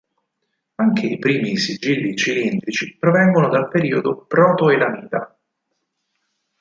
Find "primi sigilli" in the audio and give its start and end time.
1.19-2.15